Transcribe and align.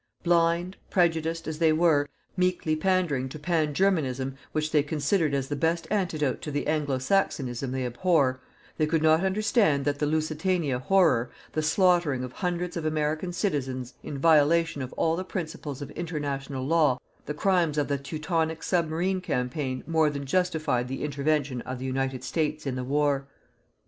Blind, 0.23 0.77
prejudiced, 0.89 1.47
as 1.47 1.59
they 1.59 1.71
were, 1.71 2.07
meekly 2.35 2.75
pandering 2.75 3.29
to 3.29 3.37
pan 3.37 3.71
Germanism 3.71 4.35
which 4.51 4.71
they 4.71 4.81
considered 4.81 5.35
as 5.35 5.47
the 5.47 5.55
best 5.55 5.85
antidote 5.91 6.41
to 6.41 6.49
the 6.49 6.65
Anglo 6.65 6.97
Saxonism 6.97 7.71
they 7.71 7.85
abhor, 7.85 8.41
they 8.79 8.87
could 8.87 9.03
not 9.03 9.23
understand 9.23 9.85
that 9.85 9.99
the 9.99 10.07
Lusitania 10.07 10.79
horror, 10.79 11.29
the 11.53 11.61
slaughtering 11.61 12.23
of 12.23 12.31
hundreds 12.31 12.75
of 12.75 12.83
American 12.83 13.31
citizens 13.31 13.93
in 14.01 14.17
violation 14.17 14.81
of 14.81 14.91
all 14.93 15.15
the 15.15 15.23
principles 15.23 15.83
of 15.83 15.91
International 15.91 16.65
Law, 16.65 16.97
the 17.27 17.35
crimes 17.35 17.77
of 17.77 17.87
the 17.87 17.99
Teutonic 17.99 18.63
submarine 18.63 19.21
campaign 19.21 19.83
more 19.85 20.09
than 20.09 20.25
justified 20.25 20.87
the 20.87 21.03
intervention 21.03 21.61
of 21.61 21.77
the 21.77 21.85
United 21.85 22.23
States 22.23 22.65
in 22.65 22.73
the 22.73 22.83
war. 22.83 23.27